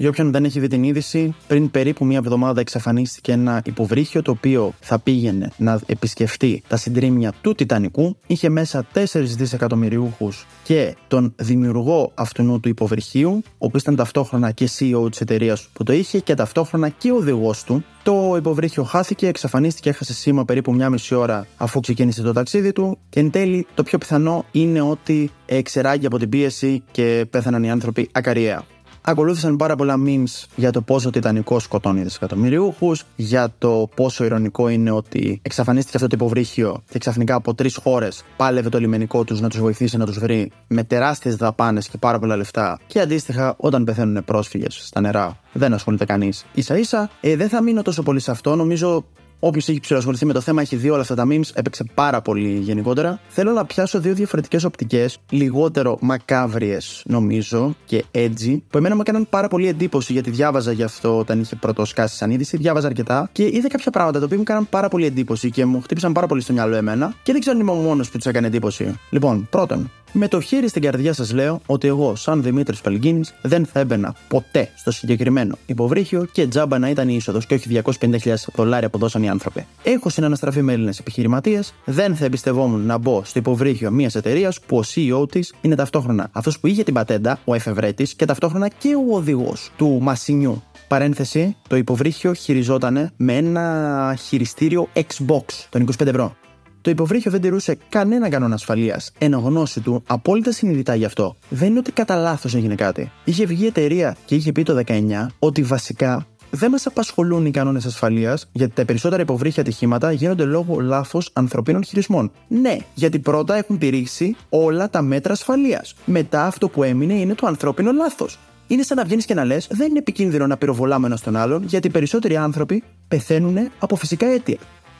Για 0.00 0.08
όποιον 0.08 0.32
δεν 0.32 0.44
έχει 0.44 0.60
δει 0.60 0.66
την 0.66 0.82
είδηση, 0.82 1.34
πριν 1.46 1.70
περίπου 1.70 2.04
μία 2.04 2.16
εβδομάδα 2.18 2.60
εξαφανίστηκε 2.60 3.32
ένα 3.32 3.62
υποβρύχιο 3.64 4.22
το 4.22 4.30
οποίο 4.30 4.72
θα 4.80 4.98
πήγαινε 4.98 5.50
να 5.56 5.80
επισκεφτεί 5.86 6.62
τα 6.68 6.76
συντρίμια 6.76 7.32
του 7.40 7.54
Τιτανικού. 7.54 8.16
Είχε 8.26 8.48
μέσα 8.48 8.86
4 8.94 9.04
δισεκατομμυριούχους 9.12 10.46
και 10.62 10.96
τον 11.08 11.34
δημιουργό 11.36 12.12
αυτού 12.14 12.60
του 12.60 12.68
υποβρυχίου, 12.68 13.42
ο 13.44 13.66
οποίος 13.66 13.82
ήταν 13.82 13.96
ταυτόχρονα 13.96 14.50
και 14.50 14.68
CEO 14.78 15.10
της 15.10 15.20
εταιρείας 15.20 15.68
που 15.72 15.82
το 15.82 15.92
είχε 15.92 16.18
και 16.18 16.34
ταυτόχρονα 16.34 16.88
και 16.88 17.12
οδηγός 17.12 17.64
του. 17.64 17.84
Το 18.02 18.34
υποβρύχιο 18.36 18.82
χάθηκε, 18.82 19.26
εξαφανίστηκε, 19.26 19.88
έχασε 19.88 20.14
σήμα 20.14 20.44
περίπου 20.44 20.74
μία 20.74 20.90
μισή 20.90 21.14
ώρα 21.14 21.46
αφού 21.56 21.80
ξεκίνησε 21.80 22.22
το 22.22 22.32
ταξίδι 22.32 22.72
του. 22.72 22.98
Και 23.08 23.20
εν 23.20 23.30
τέλει, 23.30 23.66
το 23.74 23.82
πιο 23.82 23.98
πιθανό 23.98 24.44
είναι 24.50 24.80
ότι 24.80 25.30
εξεράγει 25.46 26.06
από 26.06 26.18
την 26.18 26.28
πίεση 26.28 26.82
και 26.90 27.26
πέθαναν 27.30 27.62
οι 27.62 27.70
άνθρωποι 27.70 28.08
ακαριέα. 28.12 28.64
Ακολούθησαν 29.02 29.56
πάρα 29.56 29.76
πολλά 29.76 29.96
memes 30.06 30.44
για 30.56 30.70
το 30.70 30.80
πόσο 30.82 31.10
τιτανικό 31.10 31.58
σκοτώνει 31.58 32.02
δισεκατομμυριούχους, 32.02 33.04
για 33.16 33.52
το 33.58 33.88
πόσο 33.94 34.24
ηρωνικό 34.24 34.68
είναι 34.68 34.90
ότι 34.90 35.40
εξαφανίστηκε 35.42 35.96
αυτό 35.96 36.08
το 36.08 36.16
υποβρύχιο 36.18 36.82
και 36.88 36.98
ξαφνικά 36.98 37.34
από 37.34 37.54
τρεις 37.54 37.76
χώρες 37.76 38.24
πάλευε 38.36 38.68
το 38.68 38.78
λιμενικό 38.78 39.24
τους 39.24 39.40
να 39.40 39.48
τους 39.48 39.60
βοηθήσει 39.60 39.96
να 39.96 40.06
τους 40.06 40.18
βρει 40.18 40.52
με 40.66 40.84
τεράστιες 40.84 41.36
δαπάνες 41.36 41.88
και 41.88 41.98
πάρα 41.98 42.18
πολλά 42.18 42.36
λεφτά. 42.36 42.78
Και 42.86 43.00
αντίστοιχα, 43.00 43.54
όταν 43.56 43.84
πεθαίνουν 43.84 44.24
πρόσφυγες 44.24 44.80
στα 44.86 45.00
νερά, 45.00 45.38
δεν 45.52 45.74
ασχολείται 45.74 46.04
κανείς. 46.04 46.46
σα 46.56 46.76
ίσα, 46.76 47.10
ε, 47.20 47.36
δεν 47.36 47.48
θα 47.48 47.62
μείνω 47.62 47.82
τόσο 47.82 48.02
πολύ 48.02 48.20
σε 48.20 48.30
αυτό. 48.30 48.56
Νομίζω 48.56 49.04
Όποιος 49.42 49.68
έχει 49.68 49.80
ψηλοασχοληθεί 49.80 50.26
με 50.26 50.32
το 50.32 50.40
θέμα 50.40 50.60
έχει 50.60 50.76
δει 50.76 50.90
όλα 50.90 51.00
αυτά 51.00 51.14
τα 51.14 51.26
memes, 51.30 51.50
έπαιξε 51.54 51.84
πάρα 51.94 52.20
πολύ 52.20 52.58
γενικότερα. 52.58 53.20
Θέλω 53.28 53.52
να 53.52 53.64
πιάσω 53.64 54.00
δύο 54.00 54.14
διαφορετικές 54.14 54.64
οπτικές, 54.64 55.18
λιγότερο 55.30 55.98
μακάβριες 56.00 57.02
νομίζω 57.06 57.74
και 57.84 58.04
edgy, 58.12 58.58
που 58.70 58.78
εμένα 58.78 58.94
μου 58.94 59.00
έκαναν 59.00 59.26
πάρα 59.30 59.48
πολύ 59.48 59.68
εντύπωση 59.68 60.12
γιατί 60.12 60.30
διάβαζα 60.30 60.72
γι' 60.72 60.82
αυτό 60.82 61.18
όταν 61.18 61.40
είχε 61.40 61.56
πρώτο 61.56 61.84
σκάσει 61.84 62.16
σαν 62.16 62.30
είδηση, 62.30 62.56
διάβαζα 62.56 62.86
αρκετά 62.86 63.28
και 63.32 63.44
είδα 63.44 63.68
κάποια 63.68 63.90
πράγματα 63.90 64.18
τα 64.18 64.24
οποία 64.24 64.36
μου 64.36 64.42
έκαναν 64.42 64.68
πάρα 64.68 64.88
πολύ 64.88 65.06
εντύπωση 65.06 65.50
και 65.50 65.64
μου 65.64 65.80
χτύπησαν 65.80 66.12
πάρα 66.12 66.26
πολύ 66.26 66.40
στο 66.40 66.52
μυαλό 66.52 66.76
εμένα 66.76 67.14
και 67.22 67.32
δεν 67.32 67.40
ξέρω 67.40 67.56
αν 67.56 67.62
είμαι 67.62 67.72
ο 67.72 67.74
μόνος 67.74 68.10
που 68.10 68.16
τους 68.16 68.26
έκανε 68.26 68.46
εντύπωση. 68.46 68.98
Λοιπόν, 69.10 69.46
πρώτον, 69.50 69.90
Με 70.12 70.28
το 70.28 70.40
χέρι 70.40 70.68
στην 70.68 70.82
καρδιά 70.82 71.12
σας 71.12 71.32
λέω 71.32 71.60
ότι 71.66 71.88
εγώ, 71.88 72.14
σαν 72.16 72.42
Δημήτρης 72.42 72.80
Παλγκίνη, 72.80 73.20
δεν 73.42 73.66
θα 73.66 73.80
έμπαινα 73.80 74.14
ποτέ 74.28 74.70
στο 74.76 74.90
συγκεκριμένο 74.90 75.56
υποβρύχιο 75.66 76.24
και 76.32 76.46
τζάμπα 76.46 76.78
να 76.78 76.88
ήταν 76.88 77.08
η 77.08 77.14
είσοδος 77.16 77.46
και 77.46 77.54
όχι 77.54 77.82
250.000 78.00 78.34
δολάρια 78.54 78.90
που 78.90 78.98
δώσαν 78.98 79.22
οι 79.22 79.28
άνθρωποι. 79.28 79.66
Έχω 79.82 80.08
συναναστραφεί 80.08 80.62
με 80.62 80.72
Έλληνες 80.72 80.98
επιχειρηματίες, 80.98 81.74
δεν 81.84 82.16
θα 82.16 82.24
εμπιστευόμουν 82.24 82.80
να 82.80 82.98
μπω 82.98 83.22
στο 83.24 83.38
υποβρύχιο 83.38 83.90
μιας 83.90 84.14
εταιρείας 84.14 84.60
που 84.60 84.76
ο 84.76 84.82
CEO 84.94 85.30
της 85.30 85.54
είναι 85.60 85.74
ταυτόχρονα 85.74 86.28
αυτός 86.32 86.60
που 86.60 86.66
είχε 86.66 86.82
την 86.82 86.94
πατέντα, 86.94 87.38
ο 87.44 87.54
εφευρέτης, 87.54 88.14
και 88.14 88.24
ταυτόχρονα 88.24 88.68
και 88.68 88.94
ο 88.94 89.14
οδηγός 89.14 89.70
του 89.76 89.98
Μασινιού. 90.00 90.62
Παρένθεση, 90.88 91.56
το 91.68 91.76
υποβρύχιο 91.76 92.32
χειριζόταν 92.32 93.10
με 93.16 93.36
ένα 93.36 94.16
χειριστήριο 94.18 94.88
Xbox 94.94 95.44
των 95.68 95.82
25 95.82 96.06
ευρώ. 96.06 96.36
Το 96.80 96.90
υποβρύχιο 96.90 97.30
δεν 97.30 97.40
τηρούσε 97.40 97.78
κανένα 97.88 98.28
κανόνα 98.28 98.54
ασφαλείας, 98.54 99.12
εν 99.18 99.32
γνώση 99.32 99.80
του 99.80 100.02
απόλυτα 100.06 100.52
συνειδητά 100.52 100.94
γι' 100.94 101.04
αυτό. 101.04 101.36
Δεν 101.48 101.68
είναι 101.68 101.78
ότι 101.78 101.92
κατά 101.92 102.16
λάθος 102.16 102.54
έγινε 102.54 102.74
κάτι. 102.74 103.10
Είχε 103.24 103.46
βγει 103.46 103.64
η 103.64 103.66
εταιρεία 103.66 104.16
και 104.24 104.34
είχε 104.34 104.52
πει 104.52 104.62
το 104.62 104.82
19 104.86 105.26
ότι 105.38 105.62
βασικά 105.62 106.26
δεν 106.50 106.70
μας 106.70 106.86
απασχολούν 106.86 107.46
οι 107.46 107.50
κανόνες 107.50 107.84
ασφαλείας, 107.84 108.48
γιατί 108.52 108.74
τα 108.74 108.84
περισσότερα 108.84 109.22
υποβρύχια 109.22 109.62
ατυχήματα 109.62 110.12
γίνονται 110.12 110.44
λόγω 110.44 110.80
λάθος 110.80 111.30
ανθρωπίνων 111.32 111.84
χειρισμών. 111.84 112.30
Ναι, 112.48 112.76
γιατί 112.94 113.18
πρώτα 113.18 113.56
έχουν 113.56 113.78
τηρήσει 113.78 114.36
όλα 114.48 114.90
τα 114.90 115.02
μέτρα 115.02 115.32
ασφαλείας. 115.32 115.94
Μετά 116.04 116.46
αυτό 116.46 116.68
που 116.68 116.82
έμεινε 116.82 117.14
είναι 117.14 117.34
το 117.34 117.46
ανθρώπινο 117.46 117.92
λάθος. 117.92 118.38
Είναι 118.66 118.82
σαν 118.82 118.96
να 118.96 119.04
βγαίνεις 119.04 119.24
και 119.24 119.34
να 119.34 119.44
λες: 119.44 119.68
Δεν 119.70 119.88
είναι 119.88 119.98
επικίνδυνο 119.98 120.46
να 120.46 120.56
πυροβολάμε 120.56 121.06
ένα 121.06 121.18
τον 121.18 121.36
άλλον, 121.36 121.64
γιατί 121.64 121.86
οι 121.86 121.90
περισσότεροι 121.90 122.36
άνθρωποι 122.36 122.82
πεθαίνουν 123.08 123.70
από 123.78 123.96
φυσικά 123.96 124.26
αίτια. 124.26 124.58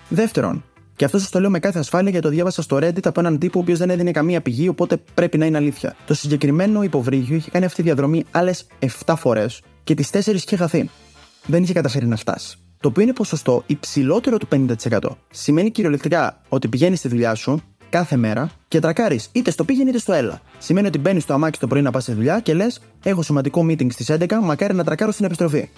Δεύτερον, 0.09 0.65
και 1.00 1.07
αυτό 1.07 1.19
σας 1.19 1.30
το 1.30 1.40
λέω 1.40 1.50
με 1.50 1.59
κάθε 1.59 1.78
ασφάλεια 1.78 2.11
γιατί 2.11 2.26
το 2.26 2.33
διάβασα 2.33 2.62
στο 2.62 2.76
Reddit 2.76 3.07
από 3.07 3.21
έναν 3.21 3.38
τύπο 3.38 3.59
ο 3.59 3.62
οποίος 3.62 3.78
δεν 3.78 3.90
έδινε 3.90 4.11
καμία 4.11 4.40
πηγή, 4.40 4.69
οπότε 4.69 4.97
πρέπει 5.14 5.38
να 5.38 5.47
είναι 5.47 5.57
αλήθεια. 5.57 5.97
Το 6.07 6.14
συγκεκριμένο 6.14 6.83
υποβρύχιο 6.83 7.37
είχε 7.37 7.50
κάνει 7.50 7.64
αυτή 7.64 7.76
τη 7.76 7.83
διαδρομή 7.83 8.25
άλλες 8.30 8.66
7 9.04 9.14
φορές 9.16 9.62
και 9.85 9.95
τις 9.95 10.11
4 10.11 10.35
είχε 10.35 10.57
χαθεί. 10.57 10.90
Δεν 11.47 11.62
είχε 11.62 11.73
καταφέρει 11.73 12.07
να 12.07 12.16
φτάσει. 12.16 12.59
Το 12.80 12.88
οποίο 12.88 13.02
είναι 13.02 13.12
ποσοστό 13.12 13.62
υψηλότερο 13.66 14.37
του 14.37 14.49
50%. 14.90 14.99
Σημαίνει 15.30 15.71
κυριολεκτικά 15.71 16.40
ότι 16.49 16.69
πηγαίνεις 16.69 16.99
στη 16.99 17.09
δουλειά 17.09 17.35
σου 17.35 17.62
κάθε 17.90 18.16
μέρα 18.16 18.50
και 18.69 18.78
τρακάρεις 18.78 19.28
είτε 19.33 19.50
στο 19.50 19.64
πήγαινε 19.64 19.90
είτε 19.90 19.99
στο 19.99 20.12
έλα. 20.12 20.40
Σημαίνει 20.59 20.87
ότι 20.87 20.99
μπαίνεις 20.99 21.23
στο 21.23 21.33
αμάξι 21.33 21.61
το 21.61 21.66
πρωί 21.66 21.83
να 21.83 21.90
πας 21.90 22.02
στη 22.02 22.12
δουλειά 22.12 22.40
και 22.40 22.54
λες: 22.54 22.80
Έχω 23.02 23.23
σημαντικό 23.23 23.66
meeting 23.69 23.92
στις 23.92 24.11
11, 24.11 24.26
μακάρι 24.42 24.75
να 24.75 24.85
τρακάρω 24.85 25.12
στην 25.12 25.25
επιστροφή 25.25 25.69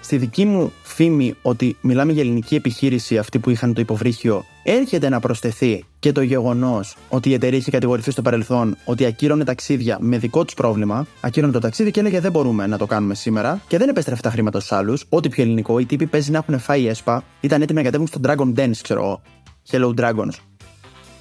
στη 0.00 0.16
δική 0.16 0.44
μου 0.44 0.72
φήμη 0.82 1.34
ότι 1.42 1.76
μιλάμε 1.80 2.12
για 2.12 2.22
ελληνική 2.22 2.54
επιχείρηση, 2.54 3.18
αυτή 3.18 3.38
που 3.38 3.50
είχαν 3.50 3.74
το 3.74 3.80
υποβρύχιο, 3.80 4.44
έρχεται 4.62 5.08
να 5.08 5.20
προσθεθεί 5.20 5.84
και 5.98 6.12
το 6.12 6.22
γεγονός 6.22 6.96
ότι 7.08 7.28
η 7.30 7.32
εταιρεία 7.32 7.58
είχε 7.58 7.70
κατηγορηθεί 7.70 8.10
στο 8.10 8.22
παρελθόν 8.22 8.76
ότι 8.84 9.04
ακύρωνε 9.04 9.44
ταξίδια 9.44 9.98
με 10.00 10.18
δικό 10.18 10.44
τους 10.44 10.54
πρόβλημα, 10.54 11.06
ακύρωνε 11.20 11.52
το 11.52 11.58
ταξίδι 11.58 11.90
και 11.90 12.00
έλεγε 12.00 12.20
Δεν 12.20 12.30
μπορούμε 12.30 12.66
να 12.66 12.78
το 12.78 12.86
κάνουμε 12.86 13.14
σήμερα 13.14 13.60
και 13.66 13.78
δεν 13.78 13.88
επέστρεφε 13.88 14.22
τα 14.22 14.30
χρήματα 14.30 14.58
στους 14.60 14.72
άλλους. 14.72 15.04
Ό,τι 15.08 15.28
πιο 15.28 15.42
ελληνικό, 15.42 15.78
οι 15.78 15.86
τύποι 15.86 16.06
παίζει 16.06 16.30
να 16.30 16.38
έχουν 16.38 16.58
φάει 16.58 16.86
έσπα, 16.86 17.24
ήταν 17.40 17.62
έτοιμοι 17.62 17.78
να 17.78 17.84
κατέβουν 17.84 18.06
στο 18.06 18.20
Dragon 18.24 18.58
Dance, 18.58 18.76
ξέρω 18.82 19.00
εγώ. 19.00 19.22
Hello 19.70 19.94
Dragons. 20.00 20.34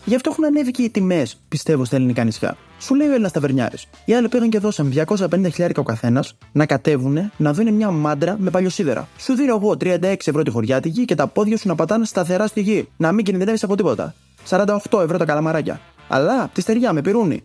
Γι' 0.05 0.15
αυτό 0.15 0.29
έχουν 0.29 0.45
ανέβει 0.45 0.71
και 0.71 0.81
οι 0.81 0.89
τιμές, 0.89 1.37
πιστεύω, 1.47 1.85
στα 1.85 1.95
ελληνικά 1.95 2.23
νησιά. 2.23 2.57
Σου 2.79 2.95
λέει 2.95 3.07
ο 3.07 3.11
Έλληνας 3.11 3.31
Ταβερνιάρης. 3.31 3.85
Οι 4.05 4.13
άλλοι 4.13 4.29
πήγαν 4.29 4.49
και 4.49 4.59
δώσαν 4.59 4.93
250 5.07 5.51
χιλιάρικα 5.51 5.81
ο 5.81 5.83
καθένας 5.83 6.37
να 6.51 6.65
κατέβουν 6.65 7.31
να 7.37 7.53
δουν 7.53 7.73
μια 7.73 7.91
μάντρα 7.91 8.35
με 8.39 8.49
παλιοσίδερα. 8.49 9.07
Σου 9.17 9.33
δίνω 9.33 9.55
εγώ 9.55 9.77
36 9.79 10.01
ευρώ 10.01 10.43
τη 10.43 10.51
χωριάτικη 10.51 11.05
και 11.05 11.15
τα 11.15 11.27
πόδια 11.27 11.57
σου 11.57 11.67
να 11.67 11.75
πατάνε 11.75 12.05
σταθερά 12.05 12.47
στη 12.47 12.61
γη. 12.61 12.87
Να 12.97 13.11
μην 13.11 13.25
κινδυνεύει 13.25 13.57
από 13.61 13.75
τίποτα. 13.75 14.13
48 14.49 14.75
ευρώ 15.03 15.17
τα 15.17 15.25
καλαμαράκια. 15.25 15.79
Αλλά 16.07 16.49
τη 16.53 16.61
στεριά 16.61 16.93
με 16.93 17.01
πυρούνι. 17.01 17.43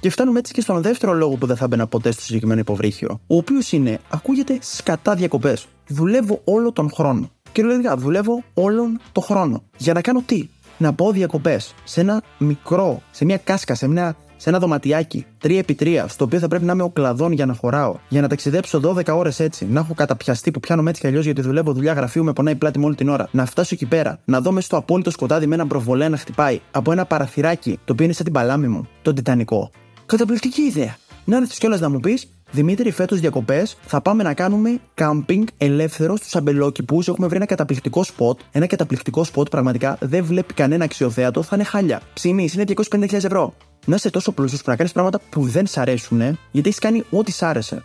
Και 0.00 0.10
φτάνουμε 0.10 0.38
έτσι 0.38 0.52
και 0.52 0.60
στον 0.60 0.82
δεύτερο 0.82 1.12
λόγο 1.12 1.34
που 1.36 1.46
δεν 1.46 1.56
θα 1.56 1.68
μπαίνα 1.68 1.86
ποτέ 1.86 2.10
στο 2.10 2.22
συγκεκριμένο 2.22 2.60
υποβρύχιο. 2.60 3.20
Ο 3.26 3.36
οποίος 3.36 3.72
είναι, 3.72 4.00
ακούγεται 4.10 4.58
σκατά 4.60 5.14
διακοπές. 5.14 5.66
Δουλεύω 5.88 6.40
όλο 6.44 6.72
τον 6.72 6.90
χρόνο. 6.90 7.30
Κυριολεκτικά, 7.52 7.96
δουλεύω 7.96 8.42
όλον 8.54 9.00
τον 9.12 9.22
χρόνο. 9.22 9.62
Για 9.76 9.92
να 9.92 10.00
κάνω 10.00 10.22
τι, 10.26 10.48
να 10.78 10.92
πάω 10.92 11.12
διακοπές 11.12 11.74
σε 11.84 12.00
ένα 12.00 12.22
μικρό, 12.38 13.02
σε 13.10 13.24
μια 13.24 13.36
κάσκα, 13.36 13.74
σε, 13.74 13.88
μια, 13.88 14.16
σε 14.40 14.48
ένα 14.48 14.58
δωματιάκι 14.58 15.26
3x3, 15.42 16.04
στο 16.08 16.24
οποίο 16.24 16.38
θα 16.38 16.48
πρέπει 16.48 16.64
να 16.64 16.72
είμαι 16.72 16.82
ο 16.82 16.88
κλαδόν 16.88 17.32
για 17.32 17.46
να 17.46 17.54
χωράω, 17.54 17.96
για 18.08 18.20
να 18.20 18.28
ταξιδέψω 18.28 18.80
12 18.84 19.06
ώρες 19.16 19.40
έτσι, 19.40 19.66
να 19.70 19.80
έχω 19.80 19.94
καταπιαστεί 19.94 20.50
που 20.50 20.60
πιάνω 20.60 20.88
έτσι 20.88 21.00
κι 21.00 21.06
αλλιώς 21.06 21.24
γιατί 21.24 21.40
δουλεύω 21.40 21.72
δουλειά 21.72 21.92
γραφείου 21.92 22.24
με 22.24 22.32
πονάει 22.32 22.54
πλάτη 22.54 22.78
μου 22.78 22.86
όλη 22.86 22.94
την 22.94 23.08
ώρα, 23.08 23.28
να 23.30 23.44
φτάσω 23.46 23.70
εκεί 23.72 23.86
πέρα, 23.86 24.20
να 24.24 24.40
δω 24.40 24.52
μέσα 24.52 24.66
στο 24.66 24.76
απόλυτο 24.76 25.10
σκοτάδι 25.10 25.46
με 25.46 25.54
ένα 25.54 25.66
προβολέ 25.66 26.08
να 26.08 26.16
χτυπάει 26.16 26.60
από 26.70 26.92
ένα 26.92 27.04
παραθυράκι 27.04 27.78
το 27.84 27.92
οποίο 27.92 28.04
είναι 28.04 28.14
σαν 28.14 28.24
την 28.24 28.32
παλάμη 28.32 28.68
μου, 28.68 28.88
το 29.02 29.12
τιτανικό. 29.12 29.70
Καταπληκτική 30.06 30.62
ιδέα. 30.62 30.96
Να 31.24 31.36
έρθεις 31.36 31.58
κιόλας 31.58 31.80
να 31.80 31.90
μου 31.90 32.00
πεις, 32.00 32.28
Δημήτρη, 32.52 32.90
φέτος 32.90 33.20
διακοπές 33.20 33.76
θα 33.86 34.00
πάμε 34.00 34.22
να 34.22 34.34
κάνουμε 34.34 34.80
κάμπινγκ 34.94 35.46
ελεύθερο 35.56 36.16
στους 36.16 36.36
Αμπελόκηπους. 36.36 37.08
Έχουμε 37.08 37.26
βρει 37.26 37.36
ένα 37.36 37.46
καταπληκτικό 37.46 38.04
σποτ. 38.04 38.40
Ένα 38.52 38.66
καταπληκτικό 38.66 39.24
σποτ 39.24 39.48
πραγματικά 39.48 39.96
δεν 40.00 40.24
βλέπει 40.24 40.54
κανένα 40.54 40.84
αξιοθέατο, 40.84 41.42
θα 41.42 41.56
είναι 41.56 41.64
χάλια. 41.64 42.00
Ψήνεις, 42.14 42.54
είναι 42.54 42.64
250.000 42.90 43.12
ευρώ. 43.12 43.54
Να 43.86 43.94
είσαι 43.94 44.10
τόσο 44.10 44.32
πλούσιος 44.32 44.62
που 44.62 44.70
να 44.70 44.76
κάνεις 44.76 44.92
πράγματα 44.92 45.20
που 45.30 45.42
δεν 45.42 45.66
σ' 45.66 45.78
αρέσουν, 45.78 46.20
γιατί 46.50 46.68
έχεις 46.68 46.78
κάνει 46.78 47.04
ό,τι 47.10 47.32
σ' 47.32 47.42
άρεσε. 47.42 47.82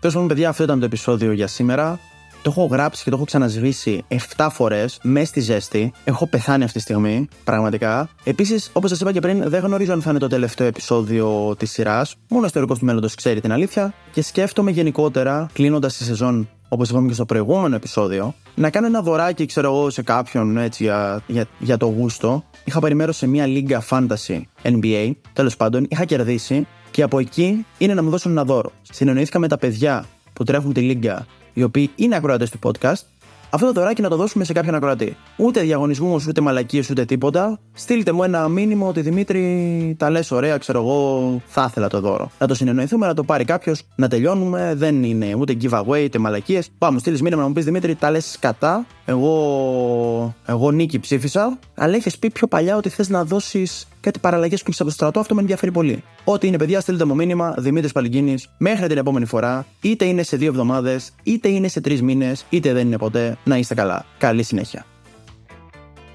Τέλος 0.00 0.14
πάντων, 0.14 0.28
παιδιά, 0.28 0.48
αυτό 0.48 0.62
ήταν 0.62 0.78
το 0.78 0.84
επεισόδιο 0.84 1.32
για 1.32 1.46
σήμερα. 1.46 1.98
Το 2.42 2.52
έχω 2.56 2.66
γράψει 2.66 3.04
και 3.04 3.10
το 3.10 3.16
έχω 3.16 3.24
ξανασβήσει 3.24 4.04
7 4.36 4.48
φορές 4.50 4.98
μες 5.02 5.28
στη 5.28 5.40
ζέστη. 5.40 5.92
Έχω 6.04 6.26
πεθάνει 6.26 6.64
αυτή 6.64 6.76
τη 6.76 6.82
στιγμή, 6.82 7.28
πραγματικά. 7.44 8.08
Επίσης, 8.24 8.70
όπως 8.72 8.90
σας 8.90 9.00
είπα 9.00 9.12
και 9.12 9.20
πριν, 9.20 9.48
δεν 9.48 9.62
γνωρίζω 9.62 9.92
αν 9.92 10.02
θα 10.02 10.10
είναι 10.10 10.18
το 10.18 10.26
τελευταίο 10.26 10.66
επεισόδιο 10.66 11.54
της 11.58 11.70
σειράς. 11.70 12.14
Μόνο 12.28 12.42
ο 12.42 12.46
ιστορικός 12.46 12.78
του 12.78 12.84
μέλλοντος 12.84 13.14
ξέρει 13.14 13.40
την 13.40 13.52
αλήθεια. 13.52 13.94
Και 14.12 14.22
σκέφτομαι 14.22 14.70
γενικότερα, 14.70 15.48
κλείνοντας 15.52 15.96
τη 15.96 16.04
σεζόν 16.04 16.48
όπως 16.68 16.88
είπαμε 16.88 17.08
και 17.08 17.14
στο 17.14 17.24
προηγούμενο 17.24 17.74
επεισόδιο, 17.74 18.34
να 18.54 18.70
κάνω 18.70 18.86
ένα 18.86 19.02
δωράκι, 19.02 19.46
ξέρω 19.46 19.74
εγώ, 19.74 19.90
σε 19.90 20.02
κάποιον 20.02 20.56
έτσι 20.56 20.82
για, 20.82 21.22
για, 21.26 21.46
για 21.58 21.76
το 21.76 21.86
γούστο. 21.86 22.44
Είχα 22.68 22.80
πάρει 22.80 22.94
μέρος 22.94 23.16
σε 23.16 23.26
μια 23.26 23.46
λίγα 23.46 23.82
fantasy 23.90 24.40
NBA, 24.62 25.12
τέλος 25.32 25.56
πάντων, 25.56 25.86
είχα 25.88 26.04
κερδίσει 26.04 26.66
και 26.90 27.02
από 27.02 27.18
εκεί 27.18 27.66
είναι 27.78 27.94
να 27.94 28.02
μου 28.02 28.10
δώσουν 28.10 28.30
ένα 28.30 28.44
δώρο. 28.44 28.72
Συνεννοήθηκα 28.82 29.38
με 29.38 29.48
τα 29.48 29.58
παιδιά 29.58 30.04
που 30.32 30.44
τρέχουν 30.44 30.72
τη 30.72 30.80
λίγκα 30.80 31.26
οι 31.52 31.62
οποίοι 31.62 31.90
είναι 31.96 32.16
ακροατές 32.16 32.50
του 32.50 32.58
podcast, 32.62 33.02
αυτό 33.50 33.66
το 33.66 33.72
δωράκι 33.72 34.02
να 34.02 34.08
το 34.08 34.16
δώσουμε 34.16 34.44
σε 34.44 34.52
κάποιον 34.52 34.74
ακροατή. 34.74 35.16
Ούτε 35.36 35.60
διαγωνισμούς, 35.60 36.26
ούτε 36.26 36.40
μαλακίες, 36.40 36.90
ούτε 36.90 37.04
τίποτα. 37.04 37.58
Στείλτε 37.72 38.12
μου 38.12 38.22
ένα 38.22 38.48
μήνυμα 38.48 38.86
ότι 38.86 39.00
Δημήτρη, 39.00 39.94
τα 39.98 40.10
λες 40.10 40.30
ωραία, 40.30 40.56
ξέρω 40.58 40.78
εγώ, 40.78 41.40
θα 41.46 41.66
ήθελα 41.68 41.88
το 41.88 42.00
δώρο. 42.00 42.30
Να 42.38 42.46
το 42.46 42.54
συνεννοηθούμε, 42.54 43.06
να 43.06 43.14
το 43.14 43.22
πάρει 43.22 43.44
κάποιος, 43.44 43.82
να 43.96 44.08
τελειώνουμε. 44.08 44.72
Δεν 44.76 45.02
είναι 45.02 45.34
ούτε 45.38 45.56
giveaway, 45.62 46.04
ούτε 46.04 46.18
μαλακίες. 46.18 46.68
Πάμε, 46.78 46.98
στείλεις 46.98 47.22
μήνυμα 47.22 47.40
να 47.42 47.48
μου 47.48 47.54
πεις 47.54 47.64
Δημήτρη, 47.64 47.94
τα 47.94 48.10
λες 48.10 48.36
κατά. 48.40 48.86
Εγώ, 49.08 50.34
εγώ 50.46 50.70
νίκη 50.70 50.98
ψήφισα, 50.98 51.58
αλλά 51.74 51.96
είχες 51.96 52.18
πει 52.18 52.30
πιο 52.30 52.46
παλιά 52.46 52.76
ότι 52.76 52.88
θες 52.88 53.08
να 53.08 53.24
δώσεις 53.24 53.88
κάτι 54.00 54.18
παραλλαγές 54.18 54.62
που 54.62 54.70
έχει 54.70 54.82
από 54.82 54.90
το 54.90 54.96
στρατό. 54.96 55.20
Αυτό 55.20 55.34
με 55.34 55.40
ενδιαφέρει 55.40 55.72
πολύ. 55.72 56.02
Ό,τι 56.24 56.46
είναι, 56.46 56.56
παιδιά, 56.56 56.80
στείλτε 56.80 57.04
μου 57.04 57.14
μήνυμα 57.14 57.54
Δημήτρης 57.58 57.92
Παλγκίνη 57.92 58.34
μέχρι 58.58 58.86
την 58.86 58.96
επόμενη 58.96 59.24
φορά. 59.24 59.66
Είτε 59.80 60.04
είναι 60.04 60.22
σε 60.22 60.36
δύο 60.36 60.48
εβδομάδες, 60.48 61.12
είτε 61.22 61.48
είναι 61.48 61.68
σε 61.68 61.80
τρεις 61.80 62.02
μήνες, 62.02 62.44
είτε 62.50 62.72
δεν 62.72 62.86
είναι 62.86 62.98
ποτέ. 62.98 63.36
Να 63.44 63.56
είστε 63.56 63.74
καλά. 63.74 64.04
Καλή 64.18 64.42
συνέχεια. 64.42 64.86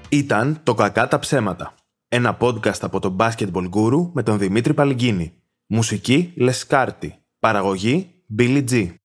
Ήταν 0.08 0.60
το 0.62 0.74
Κακά 0.74 1.08
τα 1.08 1.18
ψέματα. 1.18 1.74
Ένα 2.08 2.36
podcast 2.40 2.80
από 2.80 3.00
τον 3.00 3.16
Basketball 3.20 3.68
Guru 3.74 4.10
με 4.12 4.22
τον 4.22 4.38
Δημήτρη 4.38 4.74
Παλγκίνη. 4.74 5.32
Μουσική 5.66 6.32
Λεσκάρτη. 6.36 7.14
Παραγωγή 7.38 8.10
Billy 8.38 8.64
G. 8.70 9.01